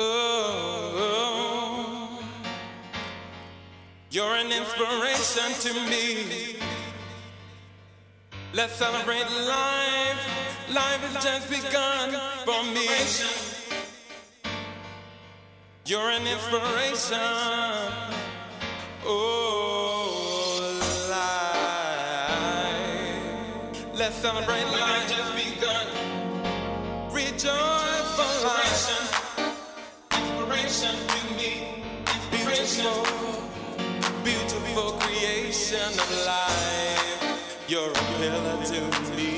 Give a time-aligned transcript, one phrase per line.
[0.00, 0.06] Oh,
[4.12, 6.54] you're an inspiration to me.
[8.54, 10.24] Let's celebrate life.
[10.72, 12.12] Life has just begun
[12.44, 12.86] for me.
[15.84, 17.18] You're an inspiration.
[19.04, 20.78] Oh,
[22.70, 23.84] life.
[23.94, 25.86] Let's celebrate life just begun.
[27.10, 27.77] Rejoice
[32.78, 33.42] Beautiful,
[34.22, 37.64] beautiful creation of life.
[37.66, 39.37] You're a pillar to me.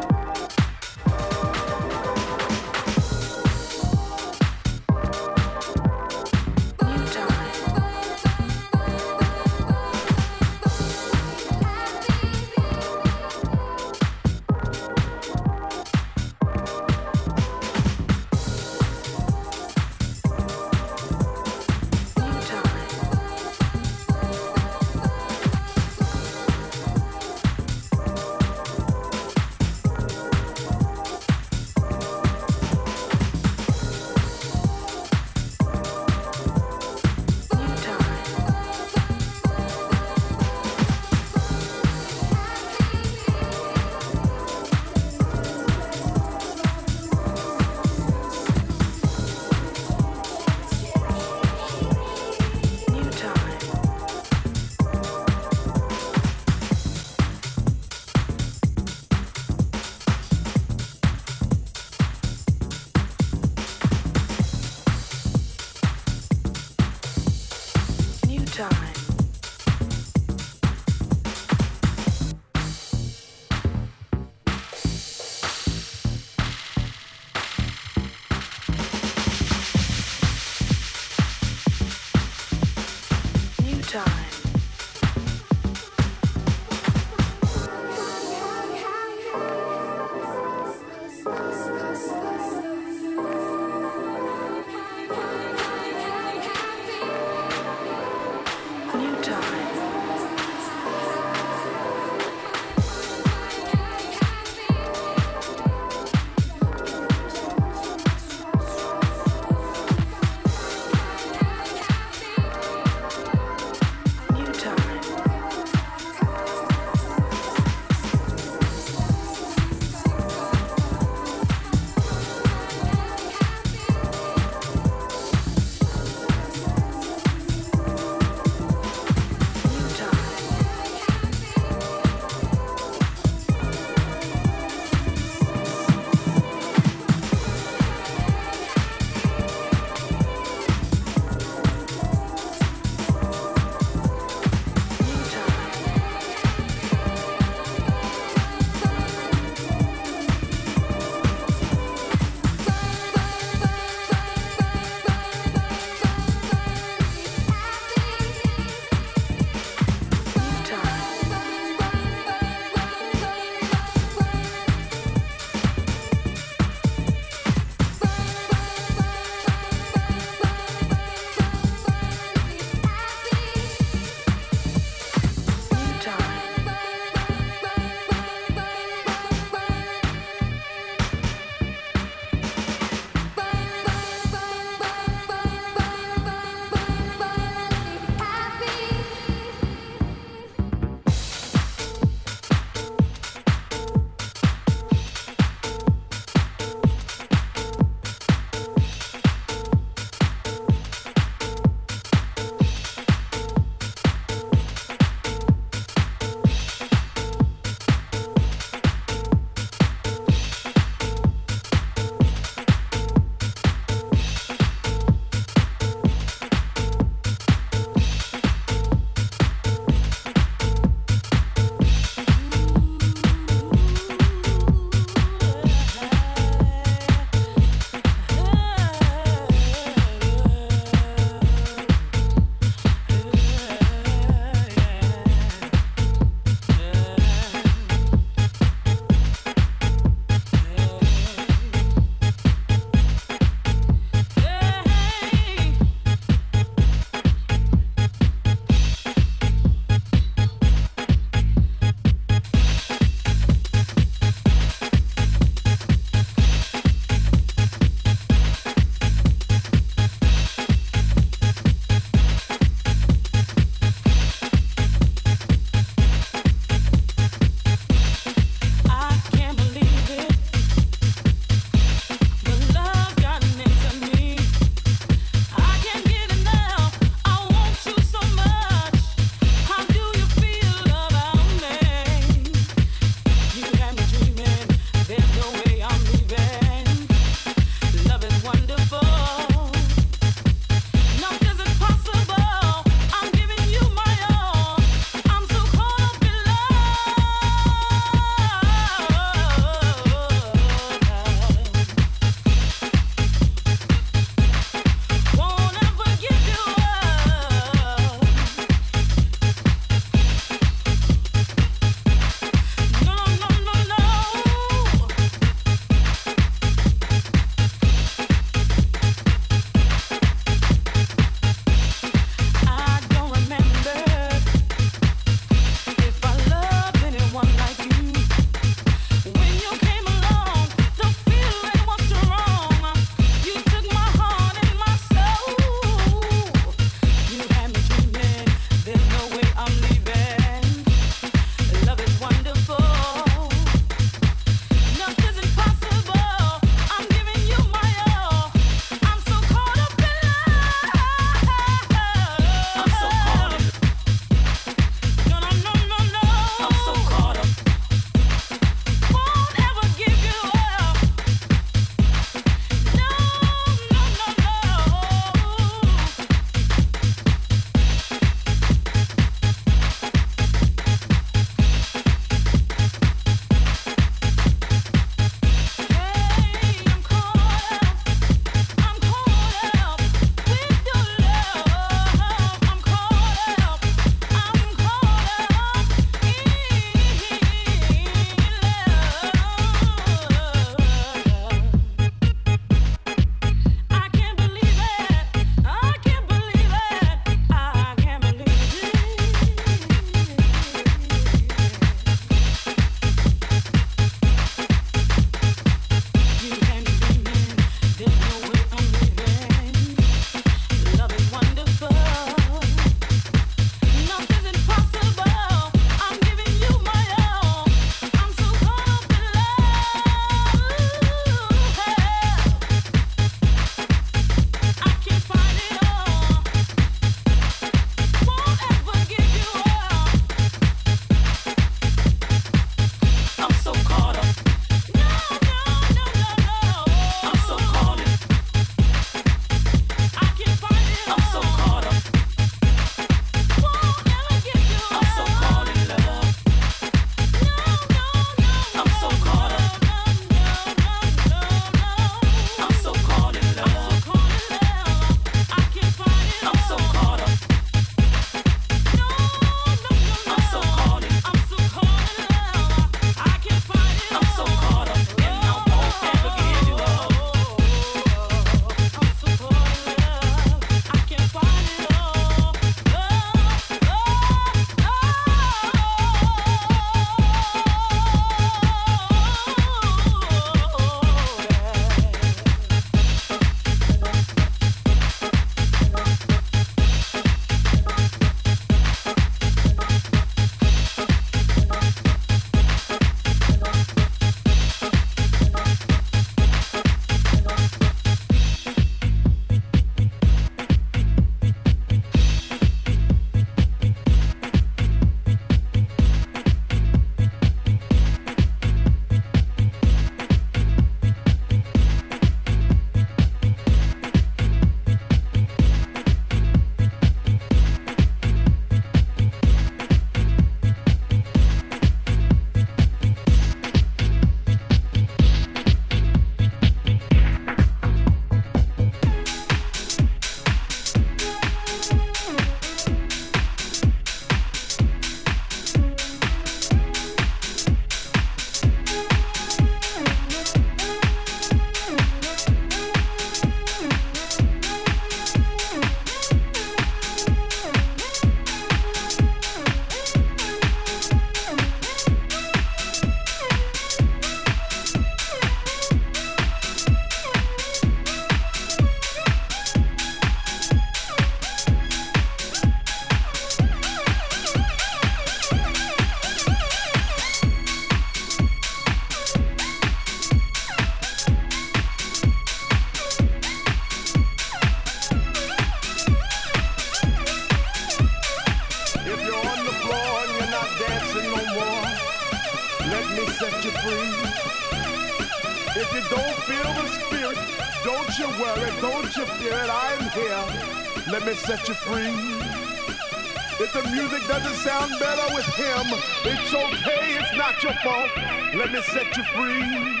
[594.64, 595.84] Sound better with him,
[596.24, 598.08] it's okay, it's not your fault.
[598.54, 600.00] Let me set you free.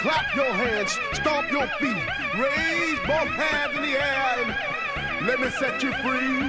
[0.00, 2.04] Clap your hands, stomp your feet,
[2.40, 6.48] raise both hands in the air, and let me set you free.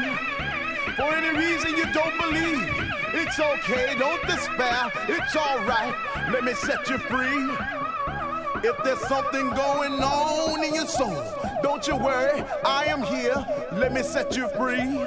[0.96, 2.64] For any reason you don't believe,
[3.14, 5.96] it's okay, don't despair, it's alright.
[6.32, 7.44] Let me set you free.
[8.64, 11.22] If there's something going on in your soul,
[11.62, 13.46] don't you worry, I am here.
[13.74, 14.98] Let me set you free.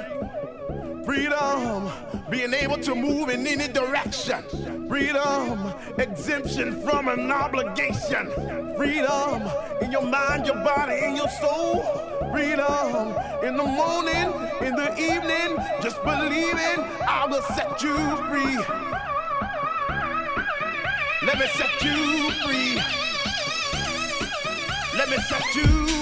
[1.05, 1.91] Freedom,
[2.29, 4.43] being able to move in any direction.
[4.87, 8.31] Freedom, exemption from an obligation.
[8.77, 9.41] Freedom
[9.81, 11.81] in your mind, your body, and your soul.
[12.31, 17.95] Freedom in the morning, in the evening, just believing I will set you
[18.29, 18.57] free.
[21.25, 22.81] Let me set you free.
[24.97, 26.00] Let me set you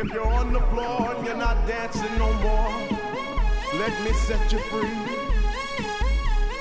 [0.00, 2.72] If you're on the floor and you're not dancing no more,
[3.76, 4.96] let me set you free.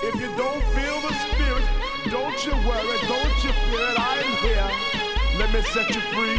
[0.04, 1.64] If you don't feel the spirit,
[2.12, 4.70] don't you worry, don't you fear it, I'm here.
[5.40, 6.36] Let me set you free.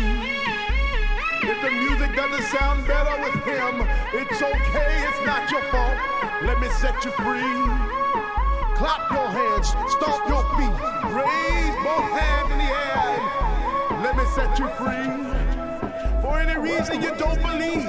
[1.49, 3.81] If the music doesn't sound better with him,
[4.13, 5.97] it's okay, it's not your fault.
[6.45, 7.57] Let me set you free.
[8.77, 10.77] Clap your hands, stomp your feet,
[11.17, 14.03] raise both hands in the air.
[14.05, 15.50] Let me set you free.
[16.41, 17.87] Any reason you don't believe,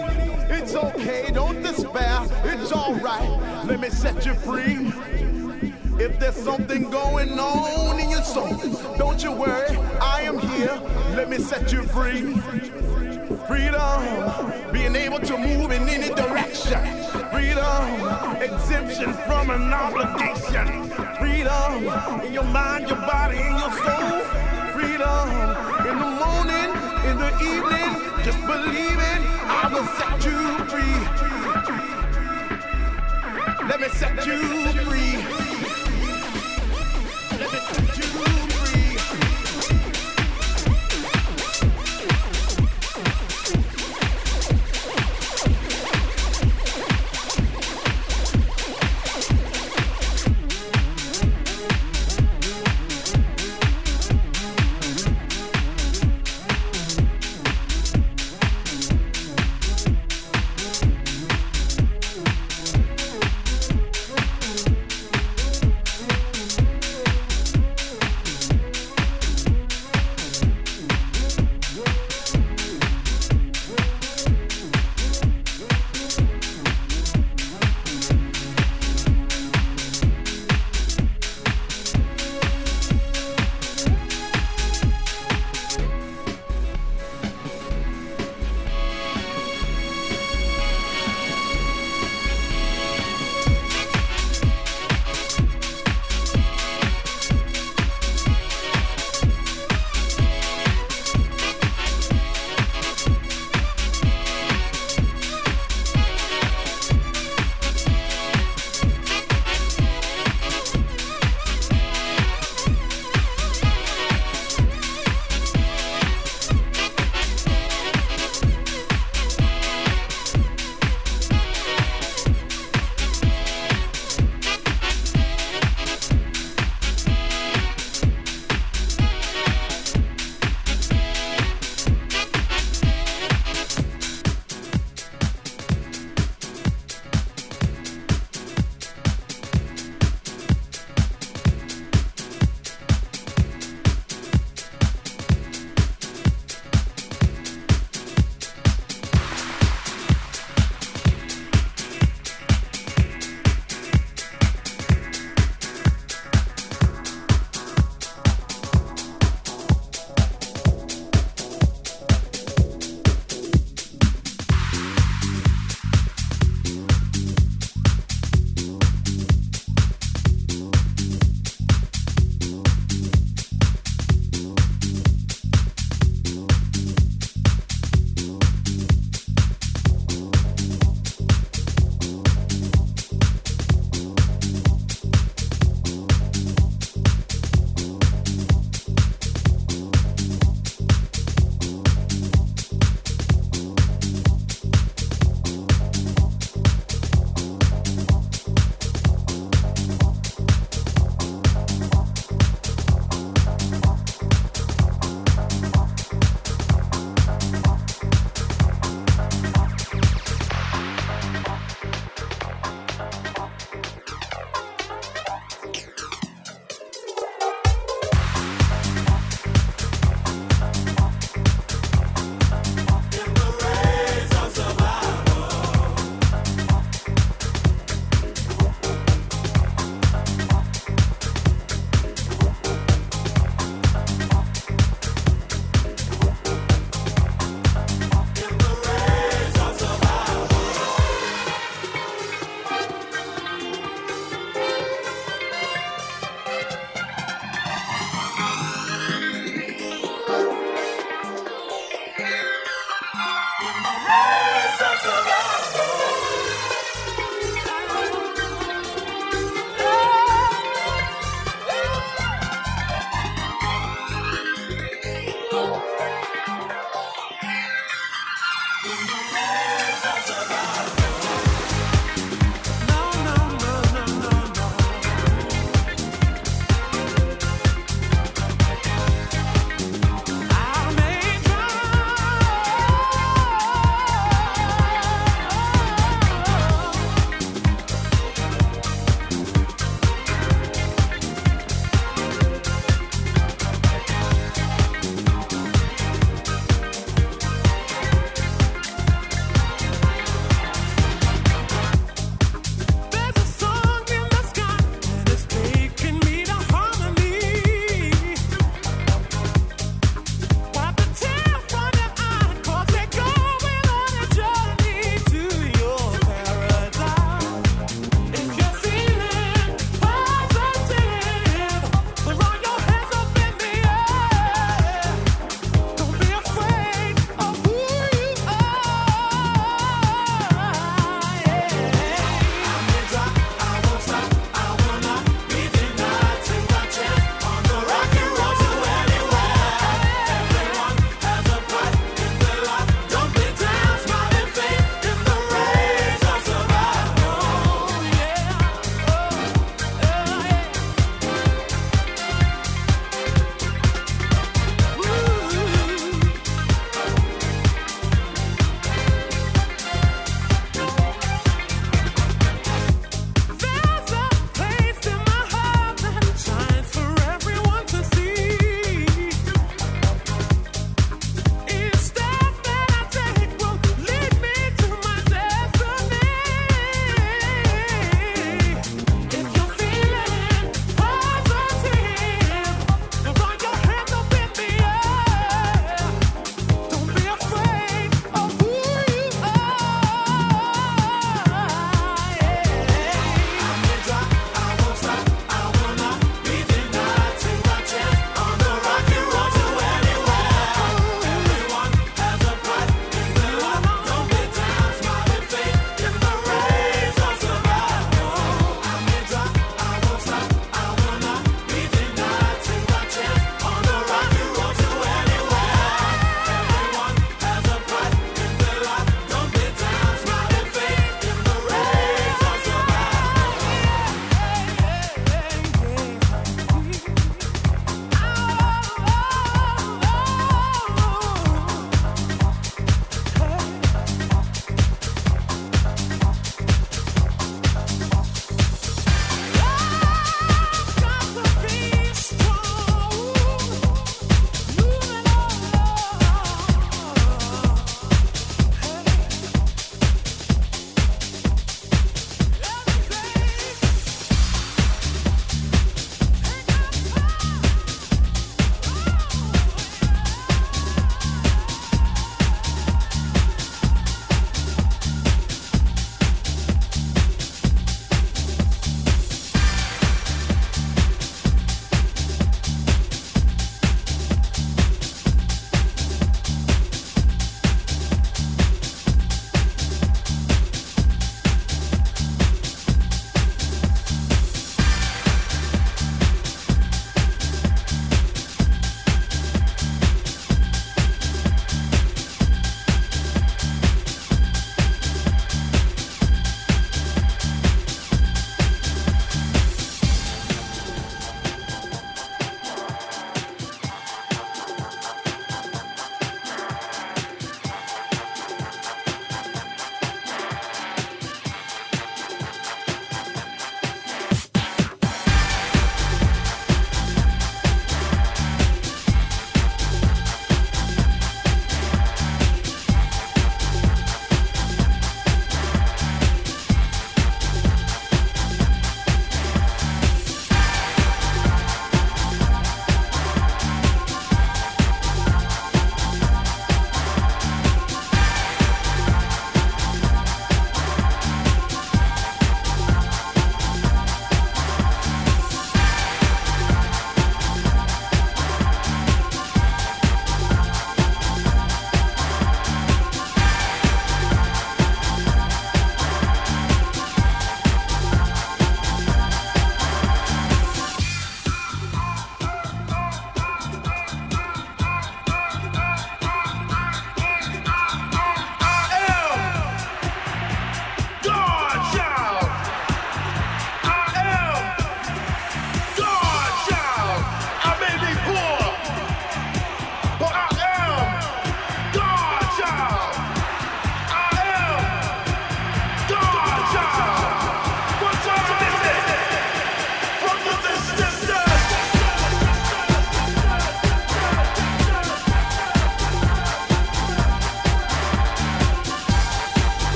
[0.51, 3.65] it's okay, don't despair, it's alright.
[3.65, 4.91] Let me set you free.
[5.97, 8.57] If there's something going on in your soul,
[8.97, 10.81] don't you worry, I am here.
[11.15, 12.35] Let me set you free.
[13.47, 16.81] Freedom, being able to move in any direction.
[17.31, 20.89] Freedom, exemption from an obligation.
[21.19, 21.85] Freedom
[22.25, 24.19] in your mind, your body, and your soul.
[24.73, 25.60] Freedom
[27.05, 30.97] in the evening, just believe believing I will set you free.
[33.67, 34.39] Let me set you
[34.83, 35.40] free.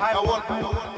[0.00, 0.97] I want,